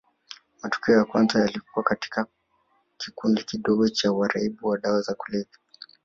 [0.61, 2.25] Matukio ya kwanza yalikuwa katika
[2.97, 5.57] kikundi kidogo cha waraibu wa dawa za kulevya